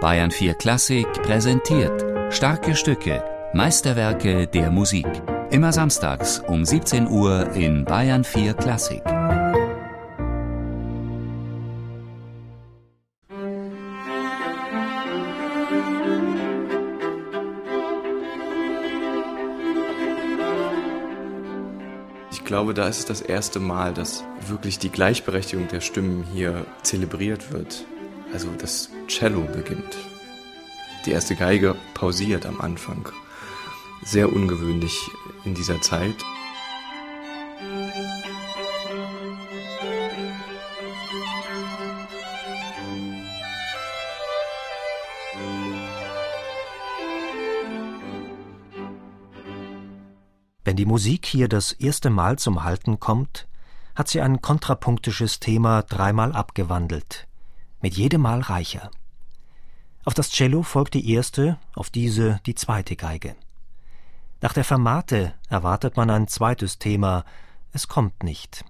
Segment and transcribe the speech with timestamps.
[0.00, 5.08] Bayern 4 Klassik präsentiert starke Stücke, Meisterwerke der Musik.
[5.50, 9.02] Immer samstags um 17 Uhr in Bayern 4 Klassik.
[22.30, 26.66] Ich glaube, da ist es das erste Mal, dass wirklich die Gleichberechtigung der Stimmen hier
[26.84, 27.84] zelebriert wird.
[28.32, 29.96] Also das Cello beginnt.
[31.06, 33.08] Die erste Geige pausiert am Anfang.
[34.02, 35.10] Sehr ungewöhnlich
[35.44, 36.14] in dieser Zeit.
[50.64, 53.48] Wenn die Musik hier das erste Mal zum Halten kommt,
[53.94, 57.27] hat sie ein kontrapunktisches Thema dreimal abgewandelt,
[57.80, 58.90] mit jedem Mal reicher.
[60.04, 63.36] Auf das Cello folgt die erste, auf diese die zweite Geige.
[64.40, 67.24] Nach der Fermate erwartet man ein zweites Thema,
[67.72, 68.64] es kommt nicht.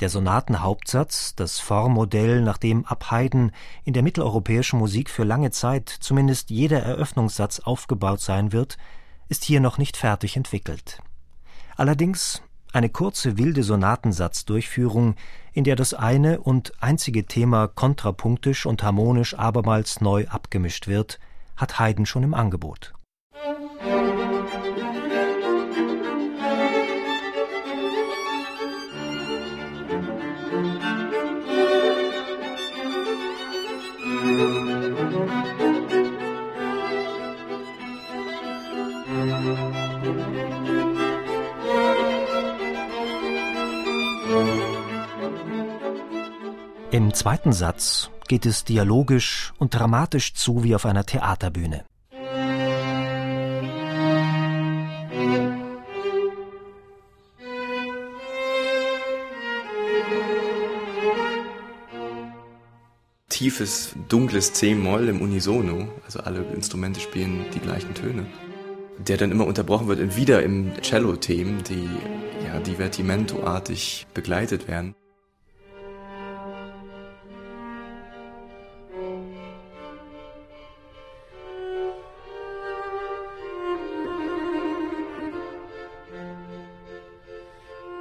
[0.00, 3.52] Der Sonatenhauptsatz, das Formmodell, nach dem ab Haydn
[3.84, 8.78] in der mitteleuropäischen Musik für lange Zeit zumindest jeder Eröffnungssatz aufgebaut sein wird,
[9.28, 10.98] ist hier noch nicht fertig entwickelt.
[11.76, 15.14] Allerdings eine kurze wilde Sonatensatzdurchführung,
[15.52, 21.18] in der das eine und einzige Thema kontrapunktisch und harmonisch abermals neu abgemischt wird,
[21.56, 22.94] hat Haydn schon im Angebot.
[46.92, 51.86] Im zweiten Satz geht es dialogisch und dramatisch zu wie auf einer Theaterbühne.
[63.30, 68.26] Tiefes, dunkles C-Moll im Unisono, also alle Instrumente spielen die gleichen Töne,
[68.98, 71.88] der dann immer unterbrochen wird wieder im Cello-Themen, die
[72.46, 74.94] ja divertimento-artig begleitet werden.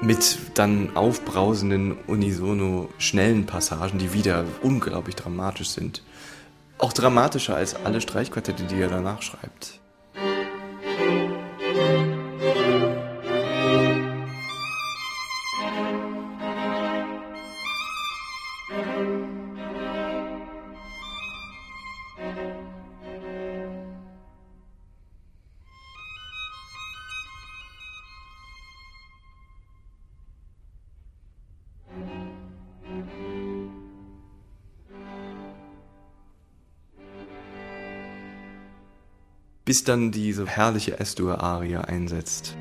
[0.01, 6.03] Mit dann aufbrausenden, unisono schnellen Passagen, die wieder unglaublich dramatisch sind.
[6.77, 9.80] Auch dramatischer als alle Streichquartette, die er danach schreibt.
[39.71, 42.57] Bis dann diese herrliche S-Dur-Arie einsetzt.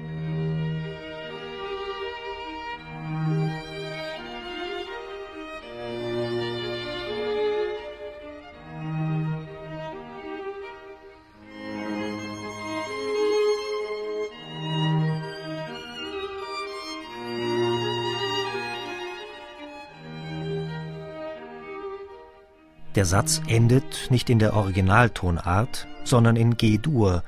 [22.97, 27.23] Der Satz endet nicht in der Originaltonart, sondern in G-Dur,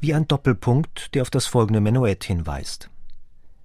[0.00, 2.88] wie ein Doppelpunkt, der auf das folgende Menuett hinweist.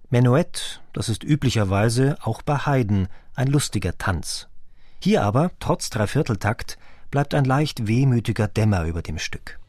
[0.10, 4.48] Menuett, das ist üblicherweise auch bei Haydn ein lustiger Tanz.
[5.00, 6.78] Hier aber, trotz Dreivierteltakt,
[7.12, 9.60] bleibt ein leicht wehmütiger Dämmer über dem Stück.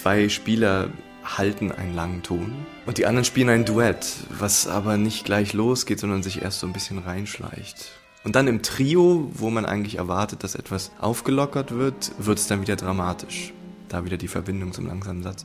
[0.00, 0.88] Zwei Spieler
[1.24, 2.54] halten einen langen Ton
[2.86, 6.66] und die anderen spielen ein Duett, was aber nicht gleich losgeht, sondern sich erst so
[6.66, 7.92] ein bisschen reinschleicht.
[8.24, 12.62] Und dann im Trio, wo man eigentlich erwartet, dass etwas aufgelockert wird, wird es dann
[12.62, 13.52] wieder dramatisch.
[13.90, 15.44] Da wieder die Verbindung zum langsamen Satz.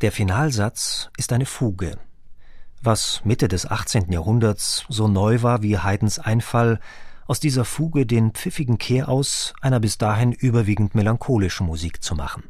[0.00, 1.98] Der Finalsatz ist eine Fuge.
[2.82, 4.10] Was Mitte des 18.
[4.10, 6.80] Jahrhunderts so neu war wie Haydns Einfall,
[7.26, 12.42] aus dieser Fuge den pfiffigen Kehraus einer bis dahin überwiegend melancholischen Musik zu machen.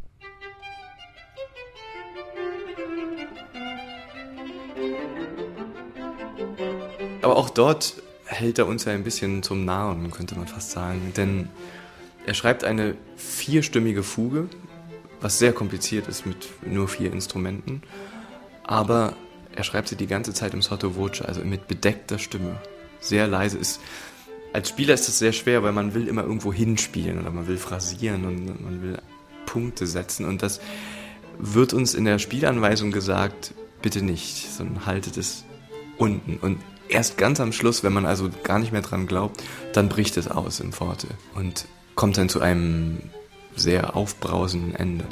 [7.20, 7.94] Aber auch dort
[8.24, 11.12] hält er uns ja ein bisschen zum Nahen, könnte man fast sagen.
[11.14, 11.50] Denn
[12.26, 14.48] er schreibt eine vierstimmige Fuge,
[15.24, 17.82] was sehr kompliziert ist mit nur vier Instrumenten.
[18.62, 19.16] Aber
[19.56, 22.60] er schreibt sie die ganze Zeit im Sotto Voce, also mit bedeckter Stimme.
[23.00, 23.80] Sehr leise ist.
[24.52, 27.56] Als Spieler ist das sehr schwer, weil man will immer irgendwo hinspielen oder man will
[27.56, 28.98] phrasieren und man will
[29.46, 30.26] Punkte setzen.
[30.26, 30.60] Und das
[31.38, 35.44] wird uns in der Spielanweisung gesagt, bitte nicht, sondern haltet es
[35.96, 36.36] unten.
[36.36, 39.42] Und erst ganz am Schluss, wenn man also gar nicht mehr dran glaubt,
[39.72, 42.98] dann bricht es aus im Forte und kommt dann zu einem
[43.56, 45.04] sehr aufbrausenden Ende.